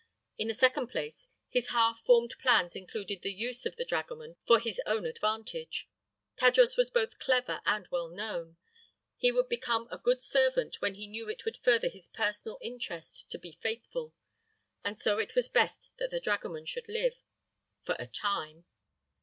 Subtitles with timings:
[0.35, 4.59] In the second place, his half formed plans included the use of the dragoman for
[4.59, 5.87] his own advantage.
[6.37, 8.57] Tadros was both clever and well known.
[9.15, 13.29] He would become a good servant when he knew it would further his personal interest
[13.29, 14.15] to be faithful,
[14.83, 17.21] and so it was best that the dragoman should live
[17.85, 18.65] for a time.